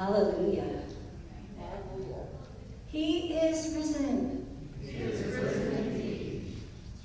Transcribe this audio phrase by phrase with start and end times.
[0.00, 0.80] Hallelujah.
[2.86, 4.46] He is risen.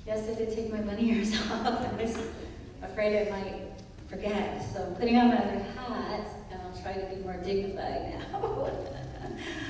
[0.06, 1.82] Yes, I did take my bunny ears off.
[1.82, 2.16] I was
[2.82, 3.62] afraid I might
[4.08, 4.64] forget.
[4.72, 8.70] So I'm putting on my other hat, and I'll try to be more dignified now.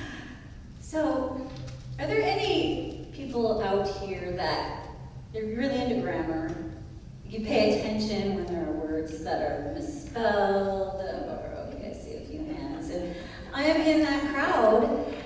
[0.79, 1.49] so,
[1.99, 4.87] are there any people out here that
[5.33, 6.55] they're really into grammar?
[7.27, 12.21] You pay attention when there are words that are misspelled, or okay, I see a
[12.21, 12.89] few hands.
[12.89, 13.15] And
[13.57, 14.83] I am in that crowd,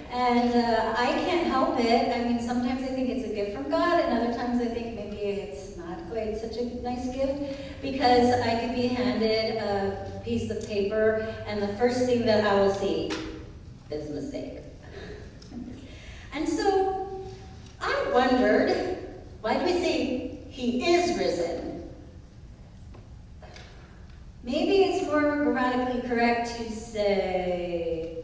[0.10, 2.16] and uh, I can't help it.
[2.16, 4.96] I mean, sometimes I think it's a gift from God, and other times I think
[4.96, 10.50] maybe it's not quite such a nice gift because I could be handed a piece
[10.50, 13.12] of paper, and the first thing that I will see
[13.90, 14.60] is a mistake.
[16.34, 17.22] and so
[17.82, 18.98] I wondered,
[19.42, 21.90] why do we say he is risen?
[24.44, 28.21] Maybe it's more grammatically correct to say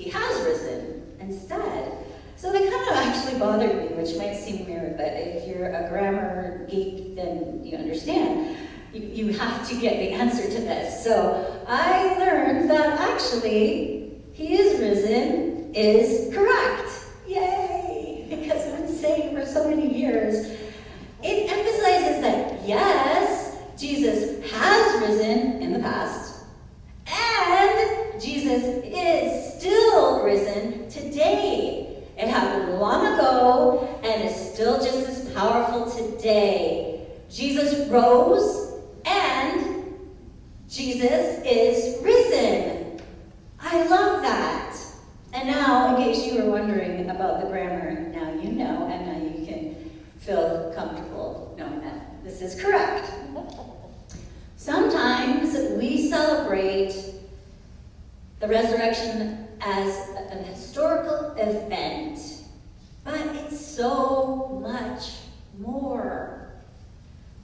[0.00, 1.92] he has risen instead.
[2.36, 5.90] So they kind of actually bothered me, which might seem weird, but if you're a
[5.90, 8.56] grammar geek, then you understand.
[8.94, 11.04] You, you have to get the answer to this.
[11.04, 16.90] So I learned that actually, he is risen is correct.
[17.28, 18.26] Yay!
[18.30, 20.46] Because I've been saying for so many years,
[21.22, 26.44] it emphasizes that yes, Jesus has risen in the past,
[27.06, 32.02] and Jesus is still risen today.
[32.16, 37.06] It happened long ago and is still just as powerful today.
[37.30, 39.96] Jesus rose and
[40.68, 43.00] Jesus is risen.
[43.60, 44.76] I love that.
[45.32, 49.38] And now, in case you were wondering about the grammar, now you know, and now
[49.38, 53.10] you can feel comfortable knowing that this is correct.
[54.56, 56.94] Sometimes we celebrate
[58.40, 62.18] the resurrection as an historical event,
[63.04, 65.12] but it's so much
[65.58, 66.50] more.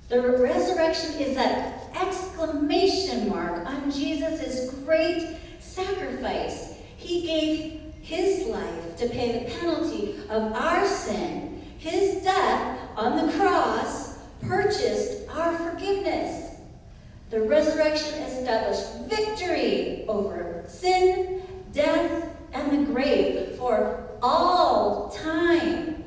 [0.08, 4.72] The resurrection is that exclamation mark on Jesus'
[5.06, 6.74] great sacrifice.
[6.96, 11.62] He gave his life to pay the penalty of our sin.
[11.78, 16.54] His death on the cross purchased our forgiveness.
[17.30, 21.42] The resurrection established victory over sin,
[21.72, 26.04] death, and the grave for all time.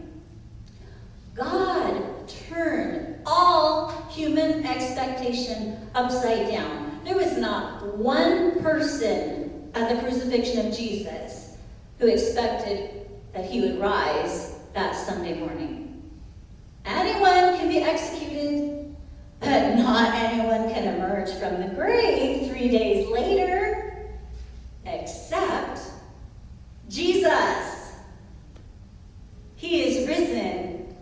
[1.35, 6.88] God turned all human expectation upside down.
[7.03, 11.57] There was not one person at the crucifixion of Jesus
[11.99, 16.11] who expected that he would rise that Sunday morning.
[16.85, 18.95] Anyone can be executed,
[19.39, 24.09] but not anyone can emerge from the grave three days later,
[24.85, 25.81] except
[26.89, 27.93] Jesus.
[29.55, 30.95] He is risen.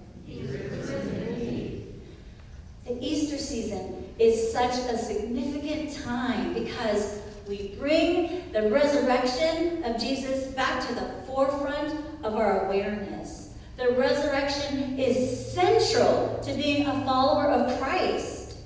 [2.85, 10.47] The Easter season is such a significant time because we bring the resurrection of Jesus
[10.53, 11.93] back to the forefront
[12.23, 13.53] of our awareness.
[13.77, 18.57] The resurrection is central to being a follower of Christ.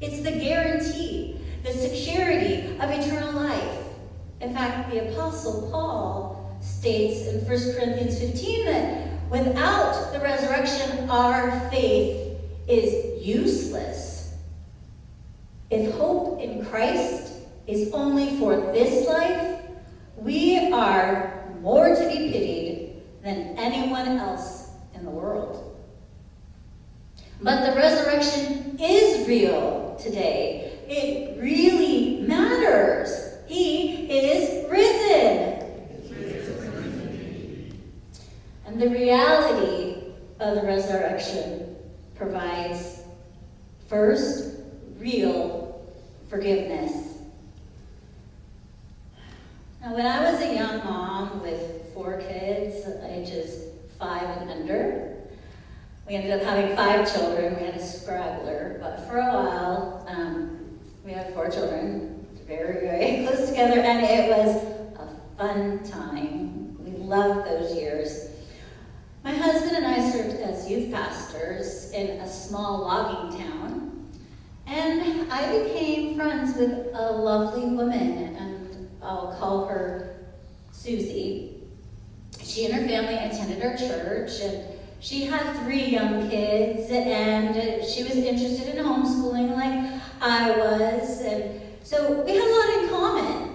[0.00, 3.78] It's the guarantee, the security of eternal life.
[4.40, 11.68] In fact, the Apostle Paul states in 1 Corinthians 15 that without the resurrection, our
[11.70, 12.36] faith
[12.66, 14.34] is useless.
[15.70, 17.32] If hope in Christ
[17.68, 19.60] is only for this life,
[20.16, 25.76] we are more to be pitied than anyone else in the world.
[27.42, 30.78] But the resurrection is real today.
[30.88, 33.36] It really matters.
[33.46, 35.58] He is risen.
[38.66, 41.76] And the reality of the resurrection
[42.16, 43.02] provides
[43.88, 44.60] first
[44.98, 45.86] real
[46.28, 47.07] forgiveness.
[49.80, 53.66] Now, when I was a young mom with four kids, ages
[53.96, 55.16] five and under,
[56.04, 57.56] we ended up having five children.
[57.56, 63.24] We had a scraggler, but for a while, um, we had four children, very, very
[63.26, 64.56] close together, and it was
[64.98, 66.76] a fun time.
[66.82, 68.30] We loved those years.
[69.22, 74.08] My husband and I served as youth pastors in a small logging town,
[74.66, 78.28] and I became friends with a lovely woman,
[79.08, 80.16] I'll call her
[80.70, 81.62] Susie.
[82.42, 84.64] She and her family attended our church, and
[85.00, 91.60] she had three young kids, and she was interested in homeschooling like I was, and
[91.82, 93.48] so we had a lot in common.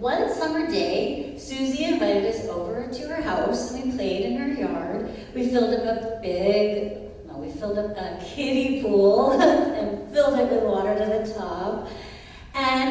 [0.00, 4.46] One summer day, Susie invited us over to her house and we played in her
[4.46, 5.10] yard.
[5.34, 6.92] We filled up a big,
[7.26, 11.88] no, we filled up a kiddie pool and filled it with water to the top.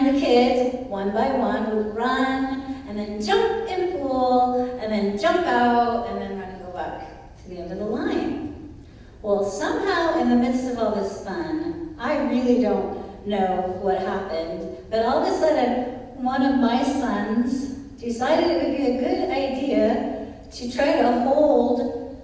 [0.03, 5.17] The kids, one by one, would run and then jump in the pool and then
[5.17, 8.75] jump out and then run and go back to the end of the line.
[9.21, 14.77] Well, somehow in the midst of all this fun, I really don't know what happened,
[14.89, 19.29] but all of a sudden, one of my sons decided it would be a good
[19.31, 22.19] idea to try to hold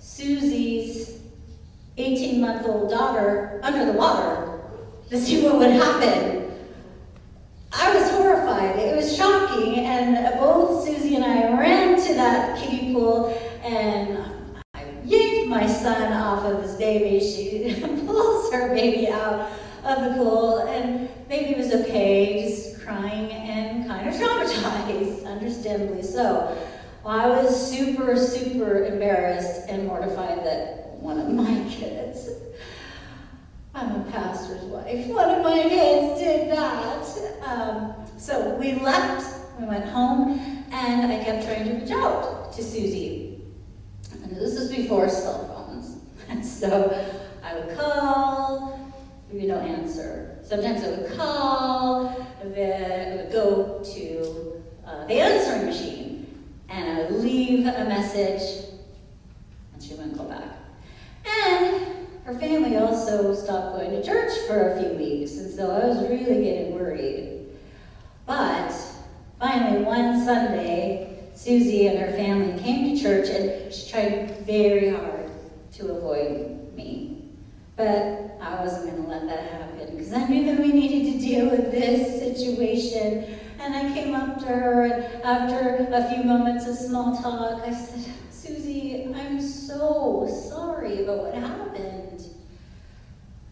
[0.00, 1.20] Susie's
[1.96, 4.60] 18 month old daughter under the water
[5.08, 6.39] to see what would happen.
[7.72, 8.76] I was horrified.
[8.78, 9.76] It was shocking.
[9.86, 14.18] And both Susie and I ran to that kiddie pool and
[14.74, 17.20] I yanked my son off of his baby.
[17.20, 19.50] She pulls her baby out
[19.84, 26.56] of the pool and baby was okay, just crying and kind of traumatized, understandably so.
[27.04, 32.28] Well, I was super, super embarrassed and mortified that one of my kids
[33.72, 35.06] I'm a pastor's wife.
[35.06, 36.99] One of my kids did that.
[37.50, 40.38] Um, so we left, we went home,
[40.70, 43.42] and I kept trying to reach out to Susie.
[44.22, 45.96] And this was before cell phones.
[46.28, 46.96] And so
[47.42, 48.94] I would call,
[49.32, 50.38] would no answer.
[50.44, 57.02] Sometimes I would call, then I would go to uh, the answering machine, and I
[57.02, 58.68] would leave a message,
[59.72, 60.56] and she wouldn't call back.
[61.26, 65.88] And her family also stopped going to church for a few weeks, and so I
[65.88, 67.39] was really getting worried.
[69.70, 75.30] Finally, one Sunday, Susie and her family came to church, and she tried very hard
[75.74, 77.28] to avoid me.
[77.76, 81.18] But I wasn't going to let that happen because I knew that we needed to
[81.20, 83.38] deal with this situation.
[83.60, 87.72] And I came up to her, and after a few moments of small talk, I
[87.72, 92.24] said, Susie, I'm so sorry about what happened.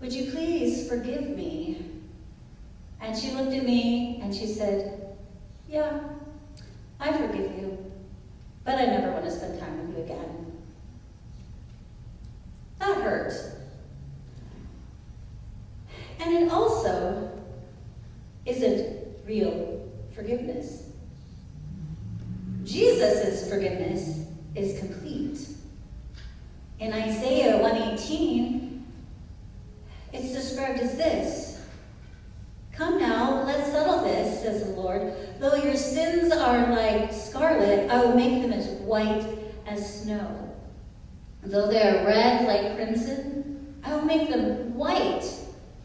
[0.01, 1.85] Would you please forgive me?
[3.01, 4.98] And she looked at me and she said,
[5.69, 6.01] Yeah,
[6.99, 7.93] I forgive you,
[8.65, 10.53] but I never want to spend time with you again.
[12.79, 13.33] That hurt.
[16.21, 17.31] And it also
[18.47, 20.85] isn't real forgiveness.
[22.65, 25.49] Jesus' forgiveness is complete.
[26.81, 28.87] In Isaiah 118,
[30.13, 31.49] it's described as this
[32.79, 35.13] Come now, let's settle this, says the Lord.
[35.41, 39.27] Though your sins are like scarlet, I will make them as white
[39.67, 40.55] as snow.
[41.43, 45.25] Though they are red like crimson, I will make them white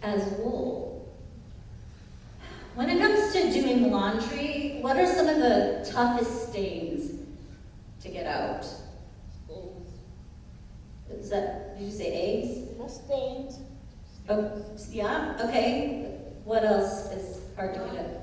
[0.03, 1.11] as wool.
[2.75, 7.23] When it comes to doing laundry, what are some of the toughest stains
[8.61, 8.83] get?
[11.19, 12.77] Is that, did you say eggs?
[12.77, 13.59] No stains.
[14.29, 16.17] Oh, yeah, okay.
[16.43, 18.21] What else is hard to get out?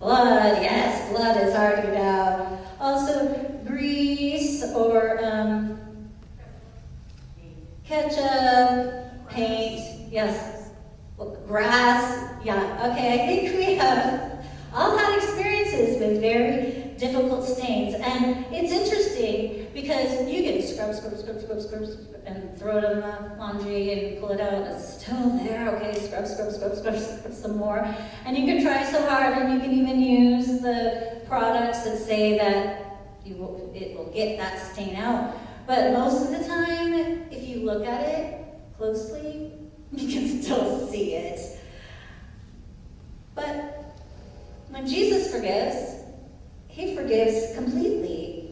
[0.00, 2.58] Blood, yes, blood is hard to get out.
[2.80, 5.78] Also, grease or um,
[7.84, 10.70] ketchup, paint, yes.
[11.46, 13.14] Grass, yeah, okay.
[13.14, 14.44] I think we have
[14.74, 16.71] all had experiences with very
[17.02, 17.94] difficult stains.
[17.94, 21.82] And it's interesting because you can scrub, scrub, scrub, scrub, scrub,
[22.24, 25.68] and throw it in the laundry and pull it out, and it's still there.
[25.74, 27.84] Okay, scrub, scrub, scrub, scrub, scrub some more.
[28.24, 32.38] And you can try so hard, and you can even use the products that say
[32.38, 35.34] that you will, it will get that stain out.
[35.66, 36.94] But most of the time,
[37.32, 38.44] if you look at it
[38.76, 39.52] closely,
[39.92, 41.58] you can still see it.
[43.34, 43.92] But
[44.70, 45.91] when Jesus forgives,
[46.72, 48.50] he forgives completely.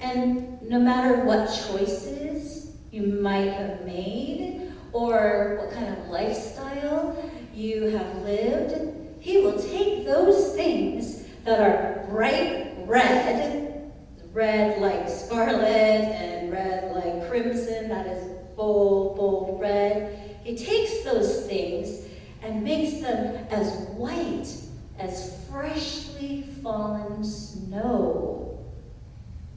[0.00, 7.16] And no matter what choices you might have made or what kind of lifestyle
[7.52, 13.92] you have lived, he will take those things that are bright red,
[14.32, 20.38] red like scarlet and red like crimson, that is bold, bold red.
[20.44, 22.06] He takes those things
[22.42, 24.46] and makes them as white
[24.98, 28.64] as freshly fallen snow.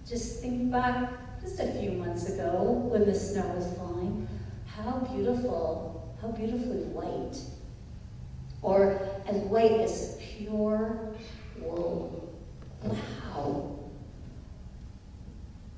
[0.07, 4.27] Just think back just a few months ago when the snow was falling.
[4.65, 7.37] How beautiful, how beautifully white.
[8.61, 11.15] Or as white as pure
[11.59, 12.33] wool.
[12.83, 13.79] Wow.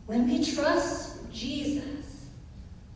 [0.05, 2.25] When we trust Jesus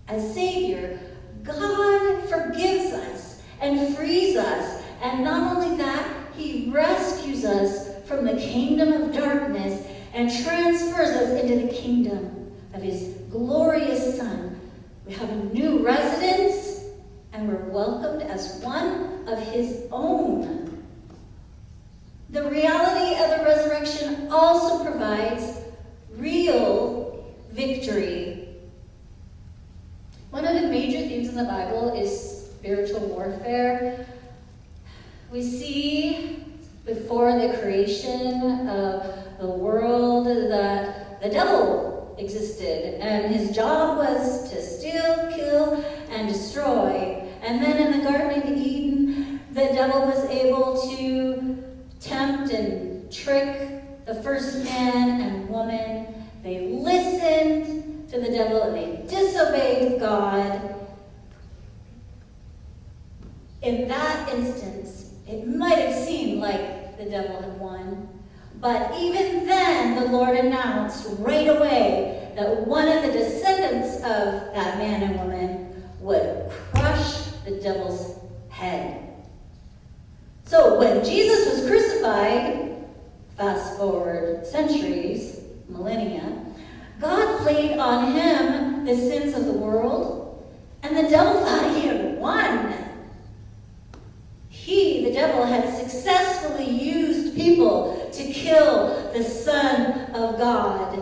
[0.08, 1.00] as Savior,
[1.44, 4.82] God forgives us and frees us.
[5.02, 11.42] And not only that, he rescues us from the kingdom of darkness and transfers us
[11.42, 14.60] into the kingdom of his glorious Son.
[15.06, 16.86] We have a new residence,
[17.34, 20.84] and we're welcomed as one of his own.
[22.30, 25.58] The reality of the resurrection also provides
[26.16, 28.48] real victory.
[30.32, 34.08] One of the major themes in the Bible is spiritual warfare.
[35.34, 36.46] We see
[36.86, 44.62] before the creation of the world that the devil existed, and his job was to
[44.62, 47.28] steal, kill, and destroy.
[47.42, 51.64] And then in the Garden of Eden, the devil was able to
[52.00, 56.14] tempt and trick the first man and woman.
[56.44, 60.76] They listened to the devil and they disobeyed God.
[63.64, 68.10] In that instance, it might have seemed like the devil had won.
[68.60, 74.78] But even then, the Lord announced right away that one of the descendants of that
[74.78, 79.04] man and woman would crush the devil's head.
[80.46, 82.86] So when Jesus was crucified,
[83.38, 86.46] fast forward centuries, millennia,
[87.00, 90.46] God laid on him the sins of the world,
[90.84, 92.83] and the devil thought he had won.
[94.64, 101.00] He, the devil, had successfully used people to kill the Son of God,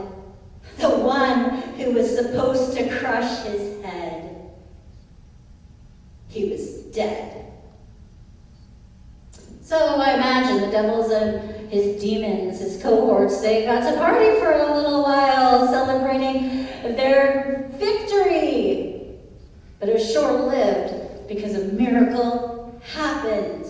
[0.80, 4.36] the one who was supposed to crush his head.
[6.28, 7.54] He was dead.
[9.62, 14.54] So I imagine the devils and his demons, his cohorts, they got to party for
[14.54, 16.66] a little while, celebrating
[16.96, 19.20] their victory.
[19.80, 22.51] But it was short lived because a miracle
[22.82, 23.66] happened.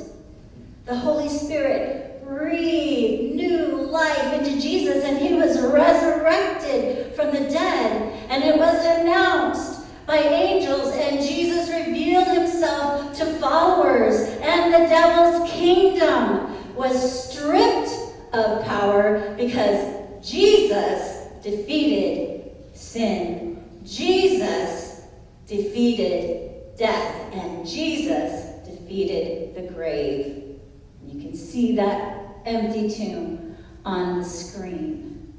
[0.86, 8.14] The Holy Spirit breathed new life into Jesus, and he was resurrected from the dead.
[8.30, 15.50] And it was announced by angels, and Jesus revealed himself to followers, and the devil's
[15.52, 17.90] kingdom was stripped
[18.34, 23.64] of power because Jesus defeated sin.
[23.86, 25.02] Jesus
[25.48, 28.51] defeated death, and Jesus
[28.92, 30.60] defeated the grave.
[31.08, 33.56] You can see that empty tomb
[33.86, 35.34] on the screen.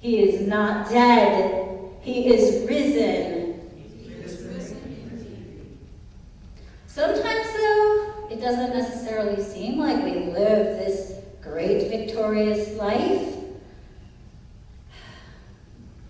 [0.00, 3.60] He is not dead, he is risen.
[6.86, 13.36] Sometimes, though, it doesn't necessarily seem like we live this great victorious life.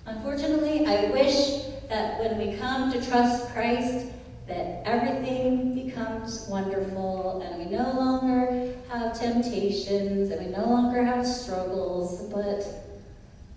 [0.07, 4.07] Unfortunately, I wish that when we come to trust Christ,
[4.49, 11.27] that everything becomes wonderful and we no longer have temptations and we no longer have
[11.27, 12.67] struggles, but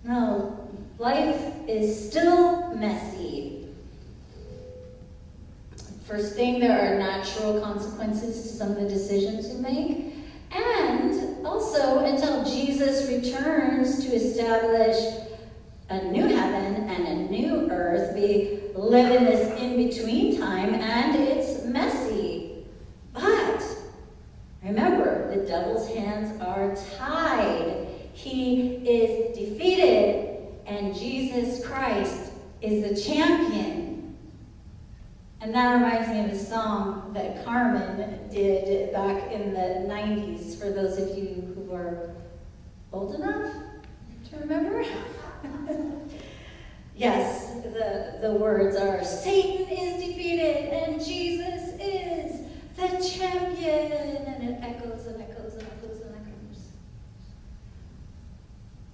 [0.04, 0.70] no,
[1.00, 3.68] life is still messy.
[6.04, 10.14] First thing, there are natural consequences to some of the decisions we make.
[10.52, 14.98] And also, until Jesus returns to establish
[15.90, 19.51] a new heaven and a new earth, we live in this
[19.90, 22.66] between time and it's messy.
[23.14, 23.64] But
[24.64, 27.88] remember, the devil's hands are tied.
[28.14, 34.16] He is defeated, and Jesus Christ is the champion.
[35.40, 40.70] And that reminds me of a song that Carmen did back in the 90s, for
[40.70, 42.12] those of you who are
[42.94, 43.52] old enough
[44.30, 44.86] to remember.
[46.96, 52.42] yes, the, the words are Satan is defeated and Jesus is
[52.76, 53.92] the champion.
[53.92, 56.68] And it echoes and echoes and echoes and echoes.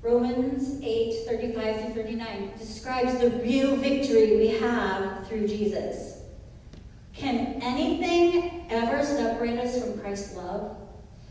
[0.02, 6.22] Romans 8 35 to 39 describes the real victory we have through Jesus.
[7.14, 10.78] Can anything ever separate us from Christ's love?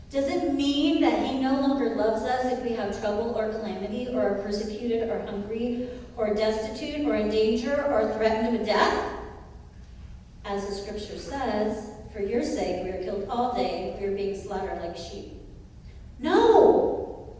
[0.09, 4.07] Does it mean that he no longer loves us if we have trouble or calamity,
[4.13, 9.13] or are persecuted, or hungry, or destitute, or in danger, or threatened with death?
[10.43, 14.35] As the scripture says, for your sake we are killed all day, we are being
[14.35, 15.33] slaughtered like sheep.
[16.19, 17.35] No!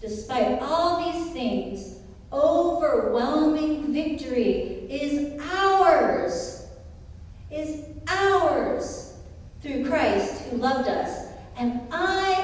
[0.00, 1.98] Despite all these things,
[2.32, 6.66] overwhelming victory is ours.
[7.50, 9.14] Is ours
[9.62, 11.24] through Christ who loved us
[11.56, 12.43] and I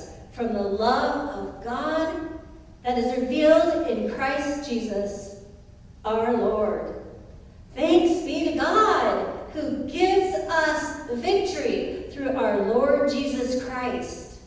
[0.31, 2.39] from the love of God
[2.83, 5.43] that is revealed in Christ Jesus,
[6.05, 6.95] our Lord.
[7.75, 14.39] Thanks be to God who gives us victory through our Lord Jesus Christ.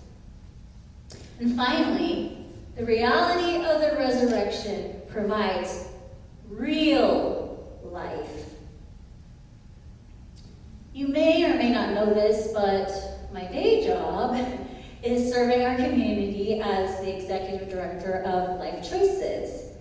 [1.41, 5.89] And finally, the reality of the resurrection provides
[6.49, 8.51] real life.
[10.93, 12.91] You may or may not know this, but
[13.33, 14.37] my day job
[15.05, 19.73] is serving our community as the executive director of Life Choices.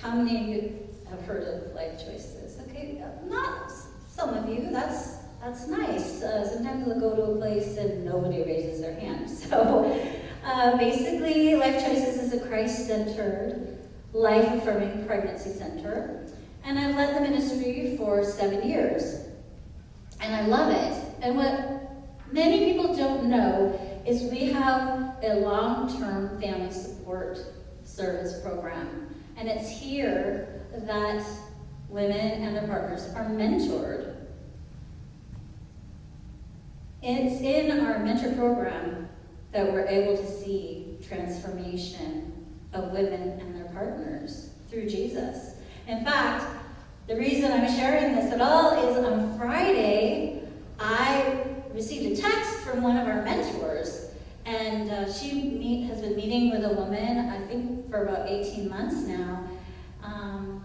[0.00, 2.60] How many of you have heard of Life Choices?
[2.68, 3.72] Okay, not
[4.08, 4.68] some of you.
[4.70, 6.22] That's that's nice.
[6.22, 9.28] Uh, sometimes they'll go to a place and nobody raises their hand.
[9.50, 10.00] So
[10.44, 13.78] uh, basically, Life Choices is a Christ-centered,
[14.12, 16.26] life-affirming pregnancy center.
[16.62, 19.26] And I've led the ministry for seven years.
[20.20, 21.22] And I love it.
[21.22, 21.90] And what
[22.32, 27.38] many people don't know is we have a long-term family support
[27.84, 29.14] service program.
[29.36, 31.24] And it's here that
[31.88, 34.16] women and their partners are mentored.
[37.02, 39.08] It's in our mentor program
[39.52, 42.32] that we're able to see transformation
[42.72, 45.56] of women and their partners through Jesus.
[45.88, 46.44] In fact,
[47.08, 50.42] the reason I'm sharing this at all is on Friday,
[50.78, 51.42] I
[51.72, 54.10] received a text from one of our mentors,
[54.44, 58.68] and uh, she meet, has been meeting with a woman, I think for about 18
[58.68, 59.48] months now.
[60.02, 60.64] Um,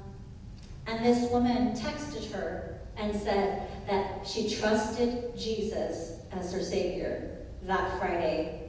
[0.88, 7.32] and this woman texted her and said that she trusted Jesus as her Savior
[7.64, 8.66] that Friday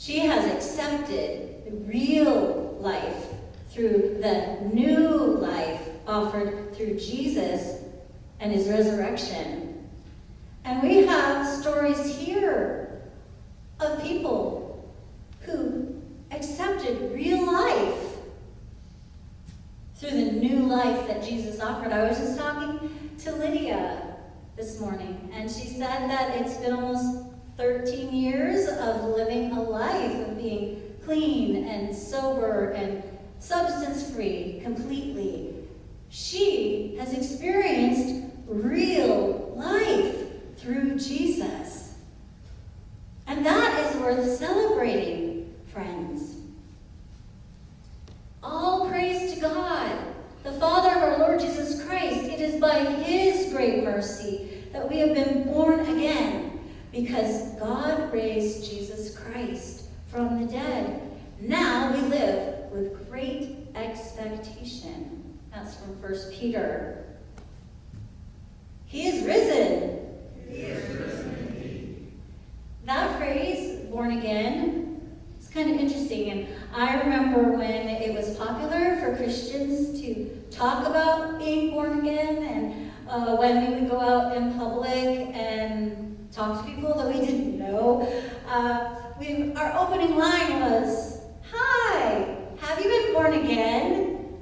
[0.00, 3.26] she has accepted real life
[3.68, 7.84] through the new life offered through Jesus
[8.40, 9.59] and his resurrection.
[10.64, 13.02] And we have stories here
[13.80, 14.94] of people
[15.40, 18.16] who accepted real life
[19.96, 21.92] through the new life that Jesus offered.
[21.92, 24.16] I was just talking to Lydia
[24.56, 27.24] this morning, and she said that it's been almost
[27.56, 33.02] 13 years of living a life of being clean and sober and
[33.38, 35.54] substance free completely.
[36.08, 40.16] She has experienced real life
[40.56, 41.94] through Jesus.
[43.26, 46.36] And that is worth celebrating, friends.
[48.42, 49.90] All praise to God,
[50.42, 52.24] the Father of our Lord Jesus Christ.
[52.24, 56.60] It is by His great mercy that we have been born again
[56.92, 61.00] because God raised Jesus Christ from the dead.
[61.40, 65.38] Now we live with great expectation.
[65.52, 67.04] That's from 1 Peter.
[68.86, 70.00] He is risen.
[70.48, 72.20] He is risen
[72.84, 76.30] That phrase, born again, is kind of interesting.
[76.30, 82.42] And I remember when it was popular for Christians to talk about being born again
[82.42, 87.24] and uh, when we would go out in public and talk to people that we
[87.24, 88.12] didn't know.
[88.48, 91.20] Uh, we, our opening line was,
[91.52, 94.36] Hi, have you been born again?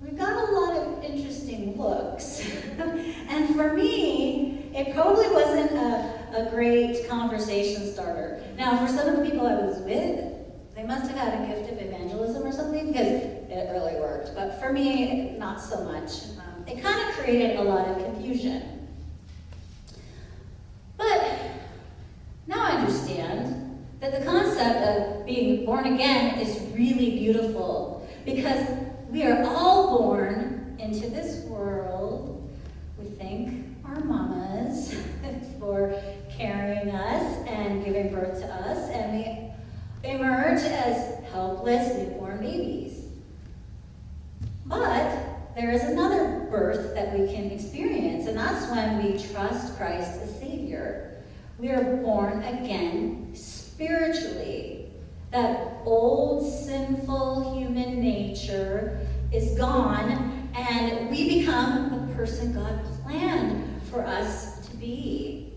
[0.00, 2.40] We've got a lot of interesting looks.
[2.78, 8.42] and for me, it probably wasn't a, a great conversation starter.
[8.56, 10.24] Now, for some of the people I was with,
[10.74, 14.34] they must have had a gift of evangelism or something because it really worked.
[14.34, 16.10] But for me, not so much.
[16.38, 18.88] Um, it kind of created a lot of confusion.
[20.96, 21.38] But
[22.46, 28.68] now I understand that the concept of being born again is really beautiful because
[29.08, 32.48] we are all born into this world.
[32.98, 34.94] We thank our mamas
[35.58, 39.52] for carrying us and giving birth to us, and
[40.04, 42.89] we emerge as helpless newborn babies.
[44.70, 50.20] But there is another birth that we can experience, and that's when we trust Christ
[50.22, 51.22] as Savior.
[51.58, 54.92] We are born again spiritually.
[55.32, 59.00] That old sinful human nature
[59.32, 65.52] is gone, and we become the person God planned for us to be.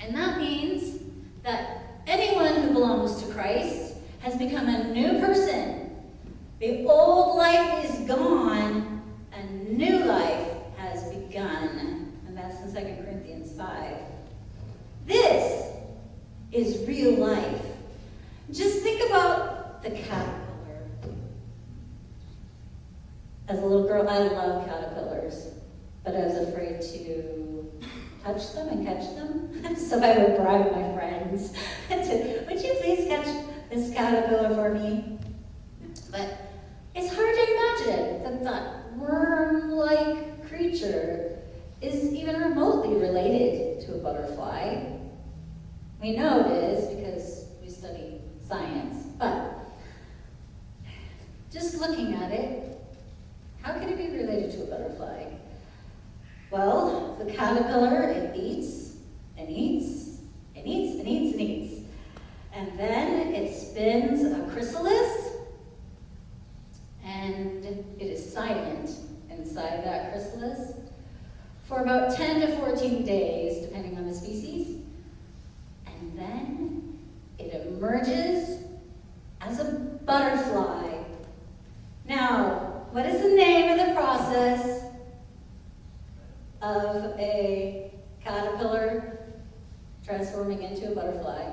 [0.00, 1.02] And that means
[1.44, 5.82] that anyone who belongs to Christ has become a new person
[6.62, 10.46] the old life is gone, and new life
[10.76, 12.12] has begun.
[12.24, 13.96] And that's in 2 Corinthians 5.
[15.04, 15.72] This
[16.52, 17.62] is real life.
[18.52, 20.86] Just think about the caterpillar.
[23.48, 25.48] As a little girl, I love caterpillars,
[26.04, 27.72] but I was afraid to
[28.22, 29.76] touch them and catch them.
[29.76, 31.54] so I would bribe my friends
[31.88, 33.26] to, would you please catch
[33.68, 35.18] this caterpillar for me?
[36.12, 36.51] But
[36.94, 41.38] it's hard to imagine that that worm-like creature
[41.80, 44.84] is even remotely related to a butterfly.
[46.00, 49.58] We know it is because we study science, but
[51.50, 52.78] just looking at it,
[53.62, 55.24] how could it be related to a butterfly?
[56.50, 58.96] Well, the caterpillar, it eats
[59.38, 60.18] and eats
[60.54, 61.80] and eats and eats and eats.
[62.54, 65.30] And then it spins a chrysalis
[67.04, 68.90] and it is silent
[69.30, 70.74] inside that chrysalis
[71.64, 74.82] for about 10 to 14 days, depending on the species.
[75.86, 76.98] And then
[77.38, 78.58] it emerges
[79.40, 79.64] as a
[80.04, 81.02] butterfly.
[82.04, 84.84] Now, what is the name of the process
[86.60, 89.18] of a caterpillar
[90.04, 91.50] transforming into a butterfly?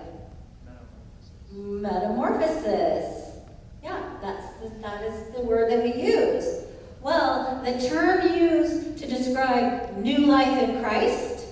[1.51, 3.37] Metamorphosis.
[3.83, 6.63] Yeah, that's the, that is the word that we use.
[7.01, 11.45] Well, the term used to describe new life in Christ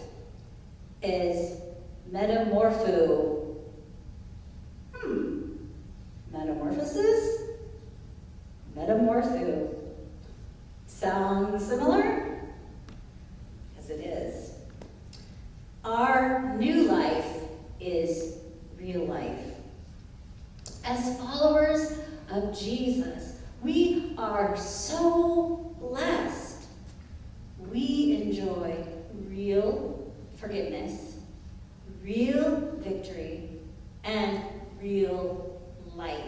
[1.01, 1.60] is
[2.12, 3.55] metamorpho.
[4.93, 5.55] Hmm.
[6.31, 7.41] Metamorphosis?
[8.75, 9.73] Metamorpho.
[10.88, 12.41] Sound similar?
[13.69, 14.51] Because it is.
[15.86, 17.25] Our new life
[17.79, 18.38] is
[18.77, 19.46] real life.
[20.88, 22.00] As followers
[22.32, 26.63] of Jesus, we are so blessed.
[27.69, 28.86] We enjoy
[29.28, 31.17] real forgiveness,
[32.02, 33.50] real victory,
[34.06, 34.41] and
[34.82, 35.60] real
[35.93, 36.23] life.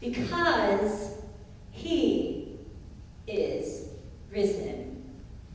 [0.00, 1.14] Because
[1.70, 2.58] He
[3.28, 3.90] is
[4.32, 5.12] risen.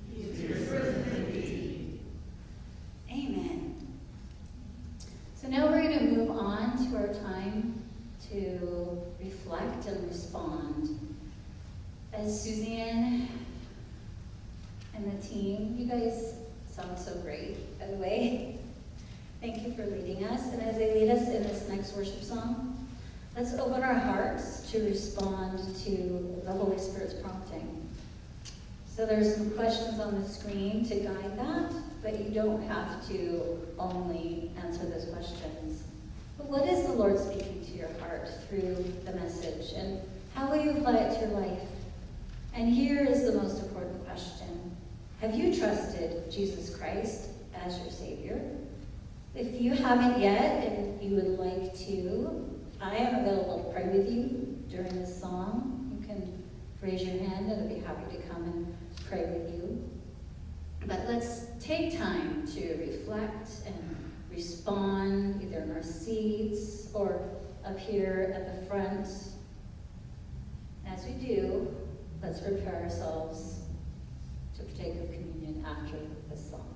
[0.10, 1.99] He is risen indeed.
[3.12, 3.75] Amen.
[5.36, 7.82] So now we're going to move on to our time
[8.32, 10.99] to reflect and respond.
[12.13, 13.28] As Suzanne
[14.95, 16.36] and the team, you guys
[16.69, 18.58] sound so great, by the way.
[19.41, 20.45] Thank you for leading us.
[20.54, 22.88] And as they lead us in this next worship song,
[23.36, 27.87] let's open our hearts to respond to the Holy Spirit's prompting.
[28.87, 33.59] So there's some questions on the screen to guide that, but you don't have to
[33.77, 35.83] only answer those questions.
[36.37, 39.99] But what is the Lord speaking to your heart through the message, and
[40.33, 41.67] how will you apply it to your life?
[42.53, 44.75] And here is the most important question.
[45.21, 48.41] Have you trusted Jesus Christ as your Savior?
[49.35, 52.49] If you haven't yet and you would like to,
[52.81, 55.74] I am available to pray with you during this song.
[56.85, 58.77] Raise your hand and I'd be happy to come and
[59.09, 59.89] pray with you.
[60.85, 67.19] But let's take time to reflect and respond either in our seats or
[67.65, 69.07] up here at the front.
[70.85, 71.75] As we do,
[72.21, 73.61] let's prepare ourselves
[74.55, 75.97] to partake of communion after
[76.29, 76.74] this song.